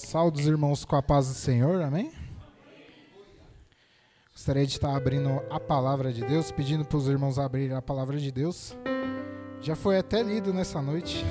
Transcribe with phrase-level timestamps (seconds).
[0.00, 2.10] Salve os irmãos com a paz do Senhor, amém?
[4.32, 8.18] Gostaria de estar abrindo a palavra de Deus, pedindo para os irmãos abrirem a palavra
[8.18, 8.76] de Deus.
[9.60, 11.24] Já foi até lido nessa noite.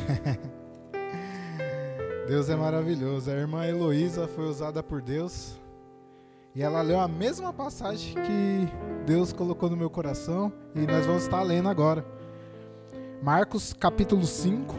[2.28, 3.30] Deus é maravilhoso.
[3.32, 5.60] A irmã Heloísa foi usada por Deus
[6.56, 8.70] e ela leu a mesma passagem que
[9.06, 12.06] Deus colocou no meu coração e nós vamos estar lendo agora.
[13.22, 14.76] Marcos capítulo 5,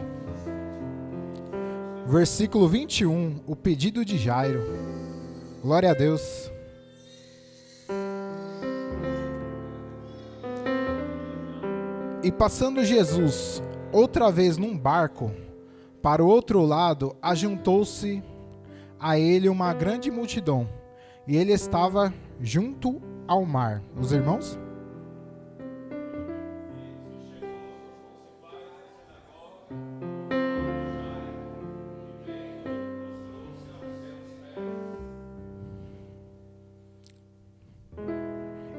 [2.11, 4.61] versículo 21, o pedido de Jairo.
[5.61, 6.51] Glória a Deus.
[12.21, 15.31] E passando Jesus outra vez num barco
[16.01, 18.21] para o outro lado, ajuntou-se
[18.99, 20.67] a ele uma grande multidão,
[21.25, 23.81] e ele estava junto ao mar.
[23.97, 24.59] Os irmãos?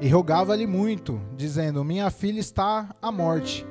[0.03, 3.65] E rogava-lhe muito, dizendo: Minha filha está à morte.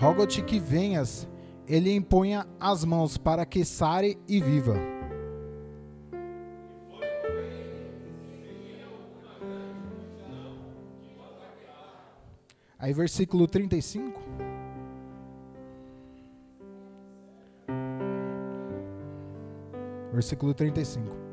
[0.00, 1.28] Rogo-te que venhas,
[1.64, 4.74] ele imponha as mãos para que sare e viva.
[12.76, 14.20] Aí, versículo 35.
[20.12, 21.25] Versículo 35.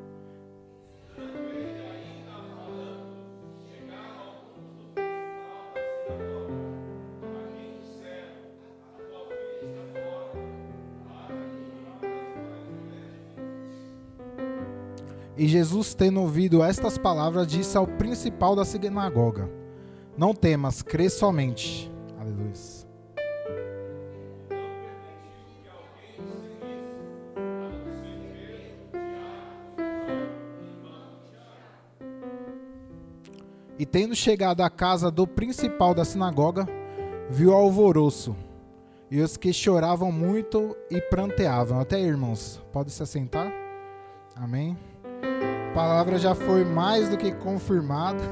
[15.54, 19.48] Jesus, tendo ouvido estas palavras, disse ao principal da sinagoga:
[20.18, 21.92] Não temas, crê somente.
[22.20, 22.54] Aleluia.
[33.78, 36.68] E tendo chegado à casa do principal da sinagoga,
[37.30, 38.36] viu alvoroço,
[39.12, 41.80] e os que choravam muito e pranteavam.
[41.80, 43.54] Até irmãos, pode se assentar?
[44.36, 44.76] Amém.
[45.74, 48.24] Palavra já foi mais do que confirmada.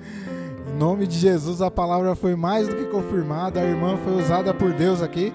[0.66, 3.60] em nome de Jesus, a palavra foi mais do que confirmada.
[3.60, 5.34] A irmã foi usada por Deus aqui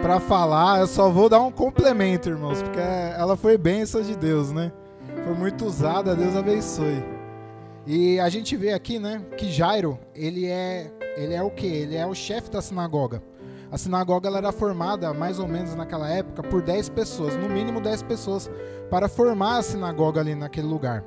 [0.00, 0.80] para falar.
[0.80, 4.72] Eu só vou dar um complemento, irmãos, porque ela foi bênção de Deus, né?
[5.24, 7.04] Foi muito usada, Deus abençoe.
[7.86, 11.66] E a gente vê aqui, né, que Jairo, ele é, ele é o quê?
[11.66, 13.22] Ele é o chefe da sinagoga.
[13.70, 18.02] A sinagoga era formada, mais ou menos naquela época, por 10 pessoas, no mínimo 10
[18.04, 18.50] pessoas,
[18.90, 21.04] para formar a sinagoga ali naquele lugar.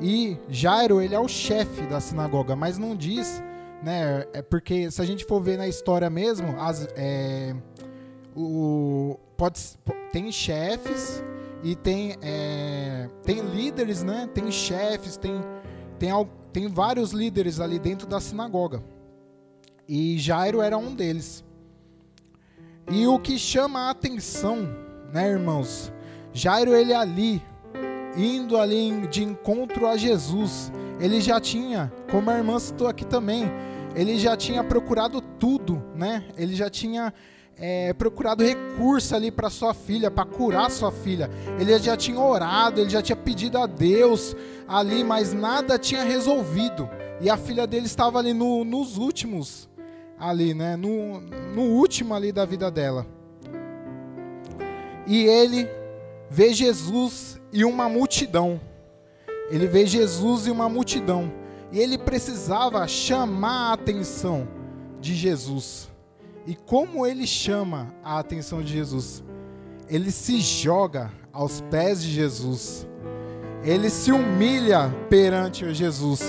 [0.00, 3.42] E Jairo, ele é o chefe da sinagoga, mas não diz,
[3.82, 4.26] né?
[4.32, 7.54] É porque se a gente for ver na história mesmo, as, é,
[8.36, 9.60] o, pode,
[10.12, 11.22] tem chefes
[11.62, 14.28] e tem, é, tem líderes, né?
[14.34, 15.40] Tem chefes, tem,
[15.98, 16.10] tem,
[16.52, 18.82] tem vários líderes ali dentro da sinagoga.
[19.88, 21.44] E Jairo era um deles.
[22.88, 24.68] E o que chama a atenção,
[25.12, 25.92] né, irmãos?
[26.32, 27.42] Jairo ele ali
[28.16, 30.72] indo ali de encontro a Jesus.
[31.00, 33.50] Ele já tinha, como a irmã citou aqui também,
[33.94, 36.24] ele já tinha procurado tudo, né?
[36.36, 37.12] Ele já tinha
[37.58, 41.28] é, procurado recurso ali para sua filha, para curar sua filha.
[41.58, 44.36] Ele já tinha orado, ele já tinha pedido a Deus
[44.68, 46.88] ali, mas nada tinha resolvido.
[47.20, 49.68] E a filha dele estava ali no, nos últimos
[50.18, 50.76] ali, né?
[50.76, 53.06] No, no último ali da vida dela.
[55.06, 55.68] E ele
[56.30, 58.60] vê Jesus e uma multidão.
[59.50, 61.32] Ele vê Jesus e uma multidão.
[61.72, 64.48] E ele precisava chamar a atenção
[65.00, 65.88] de Jesus.
[66.46, 69.22] E como ele chama a atenção de Jesus?
[69.88, 72.86] Ele se joga aos pés de Jesus.
[73.62, 76.22] Ele se humilha perante Jesus.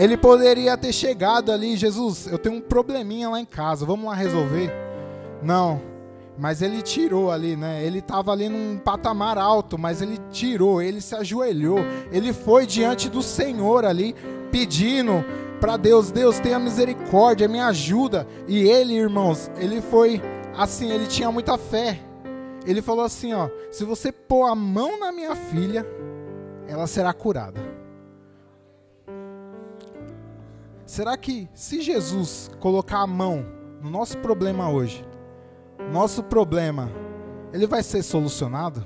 [0.00, 4.14] Ele poderia ter chegado ali, Jesus, eu tenho um probleminha lá em casa, vamos lá
[4.14, 4.72] resolver?
[5.42, 5.78] Não,
[6.38, 7.84] mas ele tirou ali, né?
[7.84, 11.80] Ele estava ali num patamar alto, mas ele tirou, ele se ajoelhou,
[12.10, 14.14] ele foi diante do Senhor ali,
[14.50, 15.22] pedindo
[15.60, 18.26] para Deus, Deus tenha misericórdia, me ajuda.
[18.48, 20.22] E ele, irmãos, ele foi
[20.56, 22.00] assim, ele tinha muita fé.
[22.64, 25.86] Ele falou assim, ó, se você pôr a mão na minha filha,
[26.66, 27.79] ela será curada.
[30.90, 33.46] Será que se Jesus colocar a mão
[33.80, 35.06] no nosso problema hoje,
[35.92, 36.90] nosso problema,
[37.52, 38.84] ele vai ser solucionado?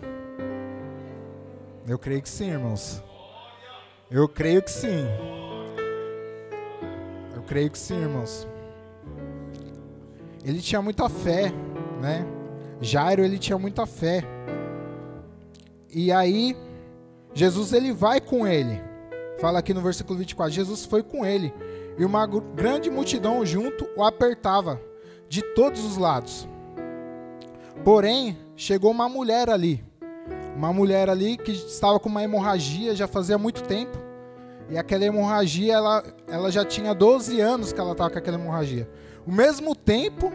[1.89, 3.03] Eu creio que sim, irmãos.
[4.11, 5.07] Eu creio que sim.
[7.35, 8.47] Eu creio que sim, irmãos.
[10.45, 11.51] Ele tinha muita fé,
[12.03, 12.27] né?
[12.83, 14.23] Jairo, ele tinha muita fé.
[15.91, 16.55] E aí,
[17.33, 18.79] Jesus ele vai com ele.
[19.41, 21.53] Fala aqui no versículo 24: Jesus foi com ele,
[21.99, 24.81] e uma grande multidão junto o apertava
[25.29, 26.49] de todos os lados.
[27.85, 29.85] Porém, chegou uma mulher ali,
[30.57, 33.99] uma mulher ali que estava com uma hemorragia já fazia muito tempo.
[34.71, 38.89] E aquela hemorragia, ela, ela já tinha 12 anos que ela estava com aquela hemorragia.
[39.27, 40.33] O mesmo tempo,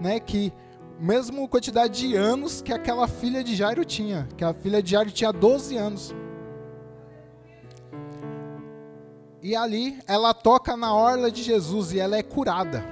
[0.00, 0.52] né, que
[0.98, 5.10] mesmo quantidade de anos que aquela filha de Jairo tinha, que a filha de Jairo
[5.10, 6.14] tinha 12 anos.
[9.46, 12.84] E ali ela toca na orla de Jesus e ela é curada.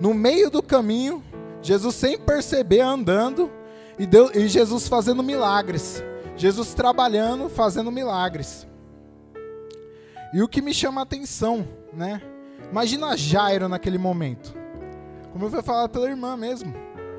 [0.00, 1.20] No meio do caminho,
[1.60, 3.50] Jesus sem perceber andando
[3.98, 6.00] e, e Jesus fazendo milagres.
[6.36, 8.64] Jesus trabalhando, fazendo milagres.
[10.32, 12.22] E o que me chama a atenção, né?
[12.70, 14.54] Imagina Jairo naquele momento.
[15.32, 16.72] Como foi falado pela irmã mesmo,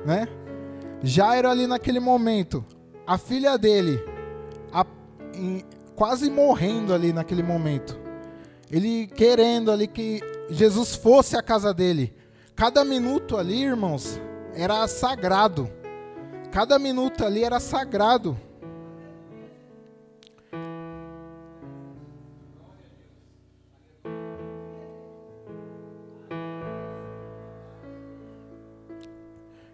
[0.06, 0.26] né?
[1.02, 2.64] Jairo ali naquele momento,
[3.06, 4.02] a filha dele,
[4.72, 4.86] a,
[5.34, 5.62] em,
[5.96, 7.98] quase morrendo ali naquele momento.
[8.70, 10.20] Ele querendo ali que
[10.50, 12.14] Jesus fosse à casa dele.
[12.56, 14.20] Cada minuto ali, irmãos,
[14.54, 15.70] era sagrado.
[16.50, 18.36] Cada minuto ali era sagrado.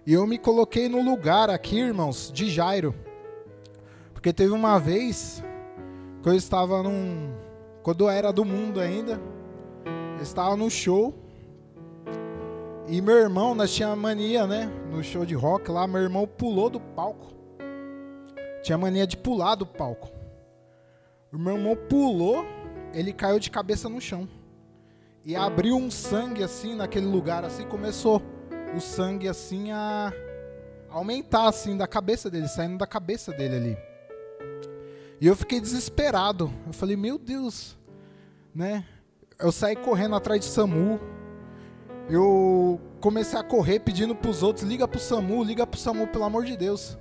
[0.06, 2.94] E eu me coloquei no lugar aqui, irmãos, de Jairo.
[4.12, 5.42] Porque teve uma vez
[6.22, 7.34] que eu estava num.
[7.82, 9.20] Quando eu era do mundo ainda,
[10.16, 11.14] eu estava no show.
[12.86, 14.70] E meu irmão, nós tinha mania, né?
[14.90, 17.32] No show de rock lá, meu irmão pulou do palco.
[18.62, 20.10] Tinha mania de pular do palco.
[21.32, 22.44] O meu irmão pulou,
[22.92, 24.28] ele caiu de cabeça no chão.
[25.24, 28.22] E abriu um sangue assim naquele lugar, assim, começou
[28.76, 30.12] o sangue assim a
[30.88, 33.89] aumentar assim da cabeça dele, saindo da cabeça dele ali.
[35.20, 36.50] E eu fiquei desesperado.
[36.66, 37.76] Eu falei, meu Deus,
[38.54, 38.84] né?
[39.38, 40.98] Eu saí correndo atrás de SAMU.
[42.08, 45.80] Eu comecei a correr pedindo para os outros, liga para o SAMU, liga para o
[45.80, 46.98] SAMU, pelo amor de Deus.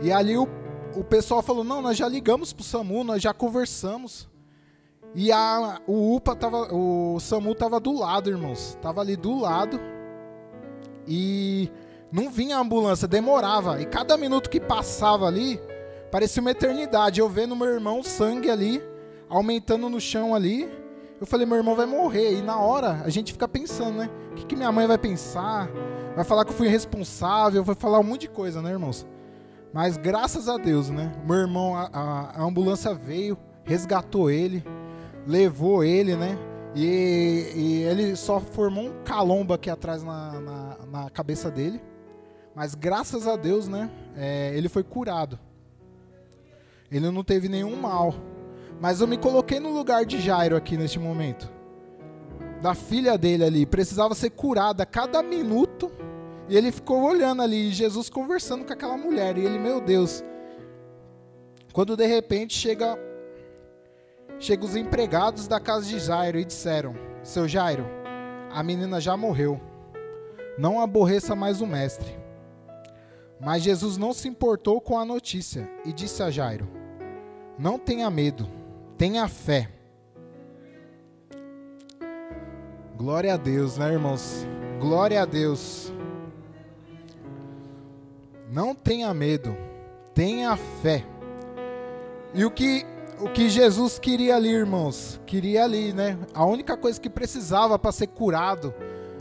[0.00, 0.46] E ali o,
[0.94, 4.28] o pessoal falou, não, nós já ligamos para o SAMU, nós já conversamos.
[5.14, 8.78] E a, o UPA tava, o SAMU tava do lado, irmãos.
[8.80, 9.80] Tava ali do lado.
[11.06, 11.70] E
[12.10, 13.80] não vinha a ambulância, demorava.
[13.80, 15.60] E cada minuto que passava ali,
[16.12, 17.18] parecia uma eternidade.
[17.18, 18.80] Eu vendo meu irmão sangue ali,
[19.28, 20.70] aumentando no chão ali.
[21.20, 22.38] Eu falei, meu irmão vai morrer.
[22.38, 24.10] E na hora a gente fica pensando, né?
[24.30, 25.68] O que, que minha mãe vai pensar?
[26.14, 29.04] Vai falar que eu fui irresponsável, vai falar um monte de coisa, né, irmãos?
[29.72, 31.12] Mas graças a Deus, né?
[31.26, 31.88] Meu irmão, a,
[32.36, 34.62] a, ambulância veio, resgatou ele
[35.26, 36.38] levou ele, né?
[36.74, 41.80] E, e, ele só formou um calombo aqui atrás na, na, na cabeça dele.
[42.54, 43.90] Mas graças a Deus, né?
[44.16, 45.38] É, ele foi curado.
[46.96, 48.14] Ele não teve nenhum mal.
[48.80, 51.50] Mas eu me coloquei no lugar de Jairo aqui neste momento.
[52.60, 53.66] Da filha dele ali.
[53.66, 55.90] Precisava ser curada a cada minuto.
[56.48, 57.70] E ele ficou olhando ali.
[57.70, 59.38] Jesus conversando com aquela mulher.
[59.38, 60.22] E ele, meu Deus.
[61.72, 62.98] Quando de repente chega
[64.42, 67.86] Chegam os empregados da casa de Jairo e disseram: Seu Jairo,
[68.50, 69.60] a menina já morreu.
[70.58, 72.18] Não aborreça mais o mestre.
[73.40, 76.68] Mas Jesus não se importou com a notícia e disse a Jairo:
[77.62, 78.48] Não tenha medo,
[78.98, 79.68] tenha fé.
[82.96, 84.44] Glória a Deus, né, irmãos?
[84.80, 85.92] Glória a Deus.
[88.50, 89.56] Não tenha medo,
[90.12, 91.04] tenha fé.
[92.34, 92.84] E o que
[93.20, 96.18] o que Jesus queria ali, irmãos, queria ali, né?
[96.34, 98.74] A única coisa que precisava para ser curado,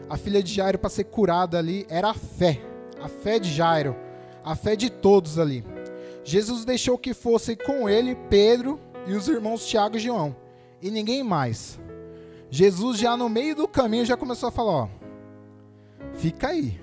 [0.09, 2.59] a filha de Jairo para ser curada ali, era a fé.
[2.99, 3.95] A fé de Jairo,
[4.43, 5.63] a fé de todos ali.
[6.23, 10.35] Jesus deixou que fossem com ele Pedro e os irmãos Tiago e João,
[10.81, 11.79] e ninguém mais.
[12.49, 14.89] Jesus já no meio do caminho já começou a falar, ó,
[16.13, 16.79] fica aí.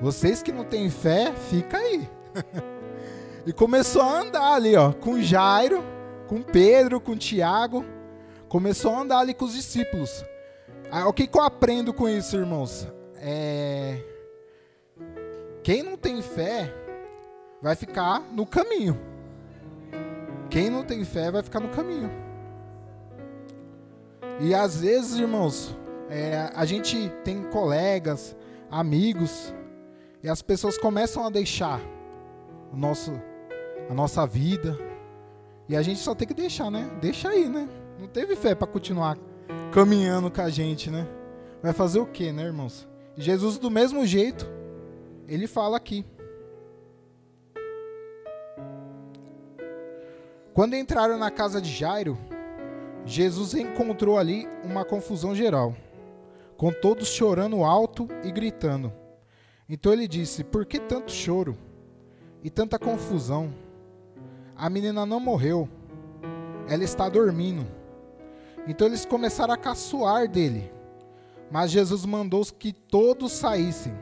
[0.00, 2.08] Vocês que não têm fé, fica aí.
[3.46, 5.82] e começou a andar ali, ó, com Jairo
[6.26, 7.84] com Pedro, com Tiago,
[8.48, 10.24] começou a andar ali com os discípulos.
[10.90, 12.86] Ah, o que, que eu aprendo com isso, irmãos?
[13.16, 14.02] É...
[15.62, 16.72] Quem não tem fé
[17.66, 18.96] vai ficar no caminho.
[20.48, 22.08] Quem não tem fé vai ficar no caminho.
[24.38, 25.76] E às vezes, irmãos,
[26.08, 28.36] é, a gente tem colegas,
[28.70, 29.52] amigos,
[30.22, 31.80] e as pessoas começam a deixar
[32.72, 33.20] o nosso,
[33.90, 34.78] a nossa vida,
[35.68, 36.88] e a gente só tem que deixar, né?
[37.00, 37.68] Deixa aí, né?
[37.98, 39.18] Não teve fé para continuar
[39.72, 41.04] caminhando com a gente, né?
[41.60, 42.86] Vai fazer o quê, né, irmãos?
[43.16, 44.48] Jesus, do mesmo jeito,
[45.26, 46.06] ele fala aqui.
[50.56, 52.16] Quando entraram na casa de Jairo,
[53.04, 55.76] Jesus encontrou ali uma confusão geral,
[56.56, 58.90] com todos chorando alto e gritando.
[59.68, 61.58] Então ele disse: Por que tanto choro
[62.42, 63.52] e tanta confusão?
[64.56, 65.68] A menina não morreu,
[66.66, 67.66] ela está dormindo.
[68.66, 70.72] Então eles começaram a caçoar dele.
[71.50, 73.92] Mas Jesus mandou que todos saíssem.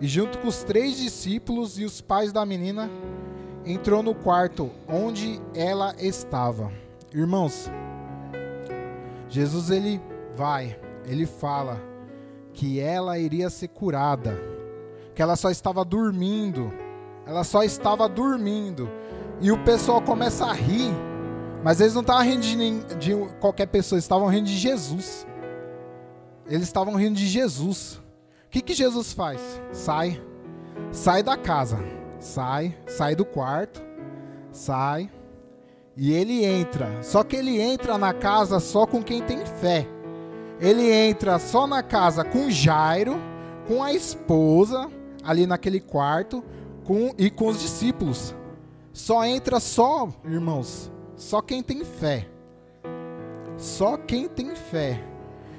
[0.00, 2.88] E junto com os três discípulos e os pais da menina,
[3.66, 6.70] entrou no quarto onde ela estava.
[7.12, 7.68] Irmãos,
[9.28, 10.00] Jesus ele
[10.36, 11.80] vai, ele fala
[12.52, 14.38] que ela iria ser curada,
[15.14, 16.72] que ela só estava dormindo,
[17.26, 18.88] ela só estava dormindo.
[19.40, 20.90] E o pessoal começa a rir,
[21.62, 25.26] mas eles não estavam rindo de, de qualquer pessoa, estavam rindo de Jesus.
[26.46, 28.00] Eles estavam rindo de Jesus.
[28.46, 29.40] O que, que Jesus faz?
[29.72, 30.22] Sai,
[30.92, 31.78] sai da casa,
[32.18, 33.82] sai, sai do quarto,
[34.52, 35.10] sai,
[35.96, 37.02] e ele entra.
[37.02, 39.86] Só que ele entra na casa só com quem tem fé.
[40.60, 43.16] Ele entra só na casa com Jairo,
[43.66, 44.90] com a esposa,
[45.22, 46.42] ali naquele quarto,
[46.84, 48.34] com, e com os discípulos.
[48.92, 52.28] Só entra só, irmãos, só quem tem fé.
[53.58, 55.02] Só quem tem fé.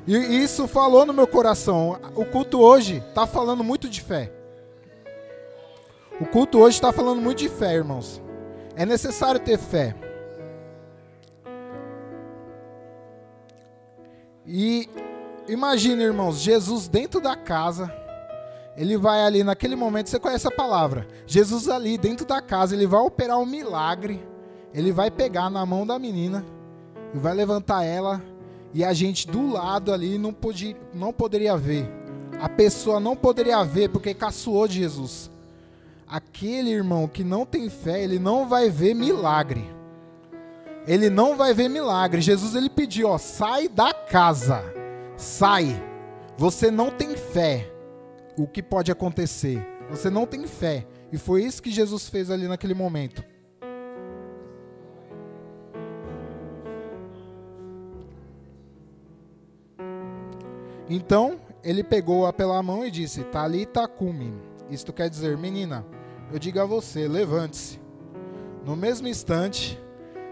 [0.05, 1.99] E isso falou no meu coração.
[2.15, 4.31] O culto hoje está falando muito de fé.
[6.19, 8.21] O culto hoje está falando muito de fé, irmãos.
[8.75, 9.95] É necessário ter fé.
[14.45, 14.89] E
[15.47, 17.93] imagine, irmãos, Jesus dentro da casa,
[18.75, 21.07] ele vai ali naquele momento, você conhece a palavra.
[21.25, 24.25] Jesus ali dentro da casa, ele vai operar um milagre.
[24.73, 26.43] Ele vai pegar na mão da menina
[27.13, 28.21] e vai levantar ela
[28.73, 31.89] e a gente do lado ali não, podia, não poderia ver.
[32.39, 35.31] A pessoa não poderia ver porque caçoou de Jesus.
[36.07, 39.77] Aquele irmão que não tem fé, ele não vai ver milagre
[40.87, 42.21] ele não vai ver milagre.
[42.21, 44.63] Jesus ele pediu, ó, sai da casa.
[45.17, 45.83] Sai.
[46.37, 47.69] Você não tem fé.
[48.37, 49.67] O que pode acontecer?
[49.89, 50.87] Você não tem fé.
[51.11, 53.23] E foi isso que Jesus fez ali naquele momento.
[60.89, 64.33] Então, ele pegou-a pela mão e disse: Talita cumi.
[64.69, 65.85] Isto quer dizer, menina,
[66.31, 67.79] eu digo a você, levante-se.
[68.65, 69.79] No mesmo instante,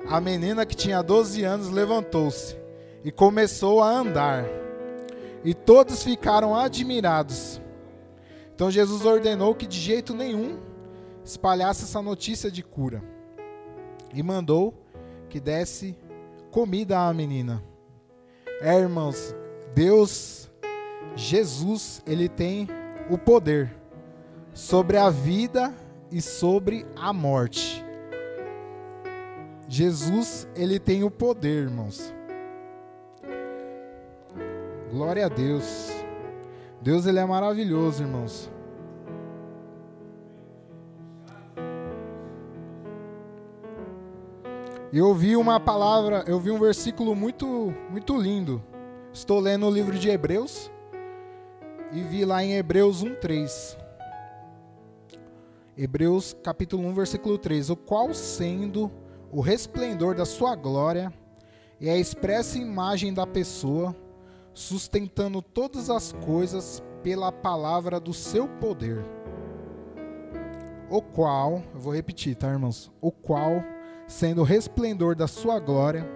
[0.07, 2.57] a menina que tinha 12 anos levantou-se
[3.03, 4.45] e começou a andar.
[5.43, 7.61] E todos ficaram admirados.
[8.53, 10.59] Então Jesus ordenou que de jeito nenhum
[11.23, 13.01] espalhasse essa notícia de cura.
[14.13, 14.73] E mandou
[15.29, 15.97] que desse
[16.51, 17.63] comida à menina.
[18.61, 19.35] É, irmãos,
[19.73, 20.49] Deus,
[21.15, 22.67] Jesus, ele tem
[23.09, 23.75] o poder
[24.55, 25.73] sobre a vida
[26.09, 27.83] e sobre a morte.
[29.67, 32.13] Jesus, ele tem o poder, irmãos.
[34.89, 35.91] Glória a Deus.
[36.81, 38.49] Deus, ele é maravilhoso, irmãos.
[44.93, 48.63] Eu vi uma palavra, eu vi um versículo muito, muito lindo.
[49.11, 50.71] Estou lendo o livro de Hebreus
[51.91, 53.84] e vi lá em Hebreus 1:3.
[55.77, 58.89] Hebreus capítulo 1, versículo 3, o qual sendo
[59.29, 61.11] o resplendor da sua glória
[61.81, 63.93] e a expressa imagem da pessoa,
[64.53, 69.03] sustentando todas as coisas pela palavra do seu poder.
[70.89, 72.89] O qual, eu vou repetir, tá, irmãos?
[73.01, 73.61] O qual,
[74.07, 76.09] sendo o resplendor da sua glória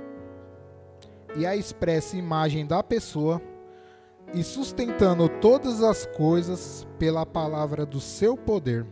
[1.36, 3.42] e a expressa imagem da pessoa,
[4.34, 8.86] e sustentando todas as coisas pela palavra do seu poder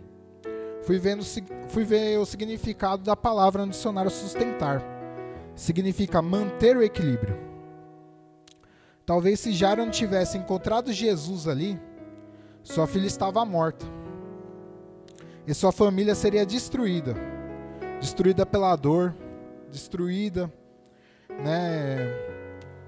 [0.87, 1.21] fui, vendo,
[1.67, 4.81] fui ver o significado da palavra no dicionário sustentar.
[5.53, 7.37] Significa manter o equilíbrio.
[9.05, 11.77] Talvez se Jairo não tivesse encontrado Jesus ali,
[12.63, 13.85] sua filha estava morta.
[15.45, 17.15] E sua família seria destruída.
[17.99, 19.13] Destruída pela dor,
[19.69, 20.51] destruída
[21.29, 21.97] né,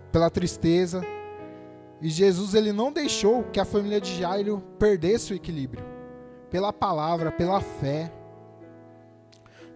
[0.09, 1.01] pela tristeza.
[2.01, 5.98] E Jesus ele não deixou que a família de Jairo perdesse o equilíbrio
[6.49, 8.11] pela palavra, pela fé.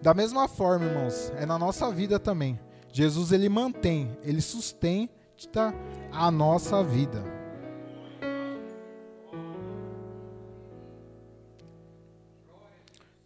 [0.02, 2.58] Da mesma forma, irmãos, é na nossa vida também.
[2.92, 5.74] Jesus ele mantém, ele sustenta
[6.12, 7.22] a nossa vida.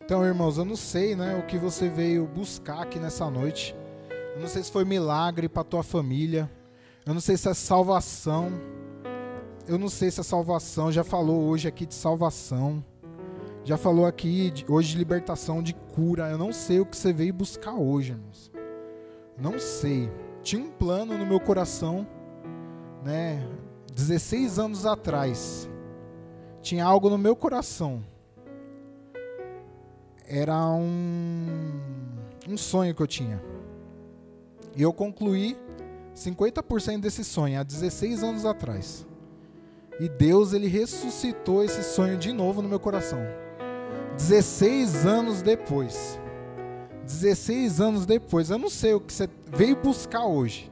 [0.09, 3.76] Então, irmãos, eu não sei, né, o que você veio buscar aqui nessa noite.
[4.35, 6.50] Eu não sei se foi milagre para tua família.
[7.05, 8.50] Eu não sei se é salvação.
[9.67, 10.90] Eu não sei se é salvação.
[10.90, 12.83] Já falou hoje aqui de salvação.
[13.68, 16.30] Já falou aqui de, hoje de libertação, de cura.
[16.30, 18.50] Eu não sei o que você veio buscar hoje, irmãos.
[19.37, 20.10] Não sei.
[20.42, 22.08] Tinha um plano no meu coração,
[23.04, 23.46] né?
[23.94, 25.68] 16 anos atrás.
[26.62, 28.02] Tinha algo no meu coração.
[30.26, 31.78] Era um,
[32.48, 33.38] um sonho que eu tinha.
[34.75, 35.58] E eu concluí
[36.16, 39.06] 50% desse sonho há 16 anos atrás.
[40.00, 43.20] E Deus ele ressuscitou esse sonho de novo no meu coração.
[44.18, 46.20] 16 anos depois.
[47.04, 48.50] 16 anos depois.
[48.50, 50.70] Eu não sei o que você veio buscar hoje.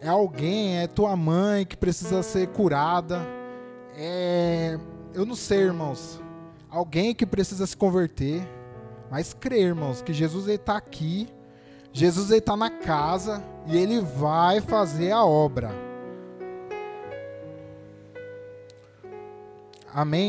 [0.00, 3.20] É alguém, é tua mãe que precisa ser curada.
[3.96, 4.78] É,
[5.12, 6.20] eu não sei, irmãos.
[6.70, 8.48] Alguém que precisa se converter.
[9.10, 11.28] Mas crer, irmãos, que Jesus está aqui.
[11.92, 15.72] Jesus está na casa e ele vai fazer a obra.
[19.92, 20.22] Amém.